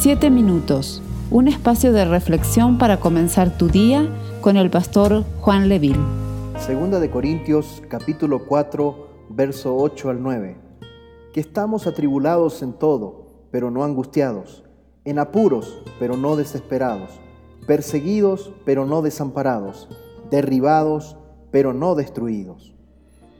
Siete 0.00 0.30
minutos, 0.30 1.02
un 1.28 1.48
espacio 1.48 1.92
de 1.92 2.04
reflexión 2.04 2.78
para 2.78 3.00
comenzar 3.00 3.58
tu 3.58 3.66
día 3.66 4.08
con 4.40 4.56
el 4.56 4.70
pastor 4.70 5.24
Juan 5.40 5.68
Leville. 5.68 5.98
Segunda 6.56 7.00
de 7.00 7.10
Corintios 7.10 7.82
capítulo 7.88 8.46
4, 8.46 9.08
verso 9.30 9.74
8 9.76 10.10
al 10.10 10.22
9. 10.22 10.56
Que 11.32 11.40
estamos 11.40 11.88
atribulados 11.88 12.62
en 12.62 12.74
todo, 12.74 13.48
pero 13.50 13.72
no 13.72 13.82
angustiados, 13.82 14.62
en 15.04 15.18
apuros, 15.18 15.82
pero 15.98 16.16
no 16.16 16.36
desesperados, 16.36 17.10
perseguidos, 17.66 18.52
pero 18.64 18.86
no 18.86 19.02
desamparados, 19.02 19.88
derribados, 20.30 21.16
pero 21.50 21.74
no 21.74 21.96
destruidos. 21.96 22.72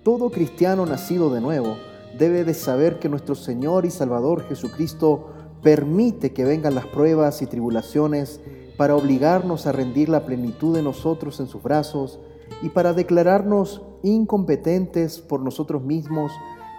Todo 0.03 0.31
cristiano 0.31 0.87
nacido 0.87 1.33
de 1.33 1.41
nuevo 1.41 1.77
debe 2.19 2.43
de 2.43 2.55
saber 2.55 2.99
que 2.99 3.09
nuestro 3.09 3.37
Señor 3.37 3.87
y 3.87 3.93
Salvador 3.93 4.43
Jesucristo 4.49 5.38
permite 5.63 6.33
que 6.33 6.45
vengan 6.45 6.75
las 6.75 6.87
pruebas 6.87 7.43
y 7.43 7.47
tribulaciones 7.47 8.41
para 8.77 8.95
obligarnos 8.95 9.67
a 9.67 9.73
rendir 9.73 10.09
la 10.09 10.25
plenitud 10.25 10.75
de 10.75 10.83
nosotros 10.83 11.41
en 11.41 11.49
sus 11.49 11.63
brazos 11.63 12.21
y 12.63 12.69
para 12.69 12.93
declararnos 12.93 13.83
incompetentes 14.03 15.19
por 15.19 15.41
nosotros 15.41 15.83
mismos 15.83 16.33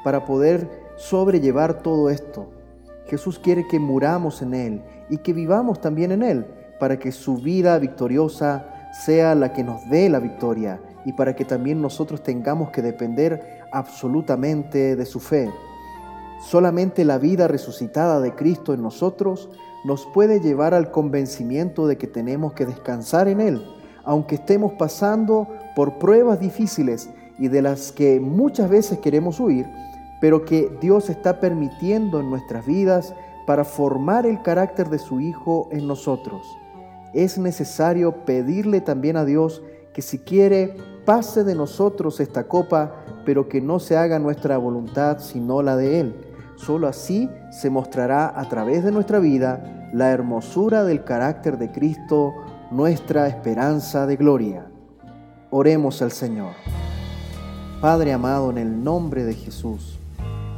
para 0.03 0.25
poder 0.25 0.69
sobrellevar 0.97 1.81
todo 1.81 2.09
esto. 2.09 2.47
Jesús 3.07 3.39
quiere 3.39 3.67
que 3.67 3.79
muramos 3.79 4.41
en 4.41 4.53
Él 4.53 4.81
y 5.09 5.17
que 5.17 5.33
vivamos 5.33 5.81
también 5.81 6.11
en 6.11 6.23
Él 6.23 6.45
para 6.79 6.97
que 6.97 7.11
su 7.11 7.37
vida 7.37 7.77
victoriosa 7.79 8.89
sea 9.05 9.35
la 9.35 9.53
que 9.53 9.63
nos 9.63 9.87
dé 9.89 10.09
la 10.09 10.19
victoria 10.19 10.79
y 11.05 11.13
para 11.13 11.35
que 11.35 11.45
también 11.45 11.81
nosotros 11.81 12.23
tengamos 12.23 12.71
que 12.71 12.81
depender 12.81 13.63
absolutamente 13.71 14.95
de 14.95 15.05
su 15.05 15.19
fe. 15.19 15.49
Solamente 16.39 17.03
la 17.03 17.17
vida 17.17 17.47
resucitada 17.47 18.21
de 18.21 18.33
Cristo 18.33 18.73
en 18.73 18.81
nosotros 18.81 19.49
nos 19.83 20.05
puede 20.07 20.39
llevar 20.39 20.73
al 20.73 20.89
convencimiento 20.89 21.85
de 21.85 21.97
que 21.97 22.07
tenemos 22.07 22.53
que 22.53 22.65
descansar 22.65 23.27
en 23.27 23.41
Él, 23.41 23.61
aunque 24.05 24.35
estemos 24.35 24.73
pasando 24.73 25.47
por 25.75 25.99
pruebas 25.99 26.39
difíciles 26.39 27.09
y 27.37 27.49
de 27.49 27.61
las 27.61 27.91
que 27.91 28.21
muchas 28.21 28.69
veces 28.69 28.99
queremos 28.99 29.39
huir, 29.39 29.67
pero 30.21 30.45
que 30.45 30.71
Dios 30.81 31.09
está 31.09 31.41
permitiendo 31.41 32.19
en 32.21 32.29
nuestras 32.29 32.65
vidas 32.65 33.13
para 33.45 33.65
formar 33.65 34.25
el 34.25 34.41
carácter 34.41 34.89
de 34.89 34.99
su 34.99 35.19
Hijo 35.19 35.67
en 35.71 35.87
nosotros. 35.87 36.41
Es 37.13 37.37
necesario 37.37 38.23
pedirle 38.23 38.79
también 38.79 39.17
a 39.17 39.25
Dios 39.25 39.61
que 39.93 40.01
si 40.01 40.19
quiere 40.19 40.75
pase 41.05 41.43
de 41.43 41.55
nosotros 41.55 42.19
esta 42.19 42.47
copa, 42.47 43.03
pero 43.25 43.49
que 43.49 43.59
no 43.59 43.79
se 43.79 43.97
haga 43.97 44.19
nuestra 44.19 44.57
voluntad 44.57 45.19
sino 45.19 45.61
la 45.61 45.75
de 45.75 45.99
Él 45.99 46.28
Solo 46.59 46.87
así 46.87 47.29
se 47.51 47.69
mostrará 47.69 48.37
a 48.37 48.49
través 48.49 48.83
de 48.83 48.91
nuestra 48.91 49.19
vida 49.19 49.89
la 49.93 50.11
hermosura 50.11 50.83
del 50.83 51.05
carácter 51.05 51.57
de 51.57 51.71
Cristo, 51.71 52.33
nuestra 52.69 53.27
esperanza 53.27 54.05
de 54.05 54.17
gloria. 54.17 54.65
Oremos 55.51 56.01
al 56.01 56.11
Señor. 56.11 56.51
Padre 57.79 58.11
amado, 58.11 58.49
en 58.49 58.57
el 58.57 58.83
nombre 58.83 59.23
de 59.23 59.35
Jesús, 59.35 59.97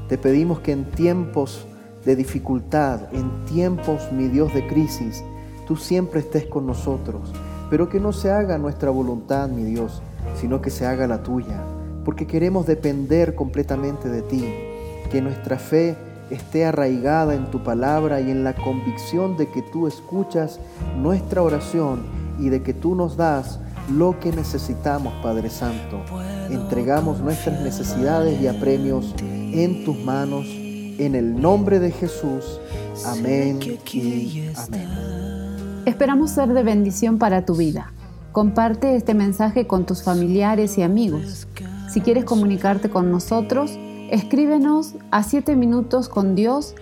te 0.09 0.17
pedimos 0.17 0.59
que 0.61 0.71
en 0.71 0.85
tiempos 0.85 1.67
de 2.03 2.15
dificultad, 2.15 3.13
en 3.13 3.45
tiempos, 3.45 4.11
mi 4.11 4.27
Dios, 4.27 4.51
de 4.55 4.65
crisis, 4.65 5.23
tú 5.67 5.75
siempre 5.75 6.21
estés 6.21 6.47
con 6.47 6.65
nosotros, 6.65 7.31
pero 7.69 7.89
que 7.89 7.99
no 7.99 8.11
se 8.11 8.31
haga 8.31 8.57
nuestra 8.57 8.89
voluntad, 8.89 9.49
mi 9.49 9.63
Dios, 9.63 10.01
sino 10.33 10.61
que 10.61 10.71
se 10.71 10.87
haga 10.87 11.05
la 11.05 11.21
tuya, 11.21 11.61
porque 12.03 12.25
queremos 12.25 12.65
depender 12.65 13.35
completamente 13.35 14.09
de 14.09 14.23
ti 14.23 14.70
que 15.11 15.21
nuestra 15.21 15.57
fe 15.57 15.97
esté 16.29 16.65
arraigada 16.65 17.35
en 17.35 17.51
tu 17.51 17.61
palabra 17.63 18.21
y 18.21 18.31
en 18.31 18.43
la 18.43 18.55
convicción 18.55 19.35
de 19.35 19.49
que 19.49 19.61
tú 19.61 19.87
escuchas 19.87 20.59
nuestra 20.97 21.41
oración 21.41 22.03
y 22.39 22.49
de 22.49 22.63
que 22.63 22.73
tú 22.73 22.95
nos 22.95 23.17
das 23.17 23.59
lo 23.93 24.19
que 24.19 24.31
necesitamos, 24.31 25.13
Padre 25.21 25.49
Santo. 25.49 26.01
Entregamos 26.49 27.19
nuestras 27.19 27.61
necesidades 27.61 28.41
y 28.41 28.47
apremios 28.47 29.13
en 29.19 29.83
tus 29.83 29.99
manos, 29.99 30.45
en 30.47 31.15
el 31.15 31.39
nombre 31.39 31.79
de 31.79 31.91
Jesús. 31.91 32.61
Amén 33.05 33.59
y 33.91 34.53
amén. 34.55 35.83
Esperamos 35.85 36.31
ser 36.31 36.53
de 36.53 36.63
bendición 36.63 37.17
para 37.17 37.43
tu 37.43 37.55
vida. 37.55 37.91
Comparte 38.31 38.95
este 38.95 39.13
mensaje 39.13 39.67
con 39.67 39.85
tus 39.85 40.03
familiares 40.03 40.77
y 40.77 40.83
amigos. 40.83 41.47
Si 41.91 41.99
quieres 41.99 42.23
comunicarte 42.23 42.89
con 42.89 43.11
nosotros, 43.11 43.77
Escríbenos 44.11 44.95
a 45.09 45.23
7 45.23 45.55
minutos 45.55 46.09
con 46.09 46.35
Dios 46.35 46.75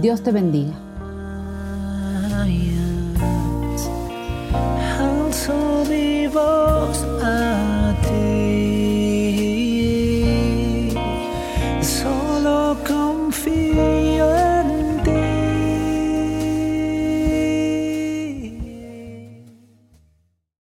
Dios 0.00 0.22
te 0.22 0.32
bendiga. 0.32 0.91